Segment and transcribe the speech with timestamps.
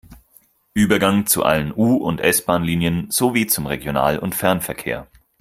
[0.73, 5.05] Übergang zu allen U- und S-Bahnlinien sowie zum Regional- und Fernverkehr.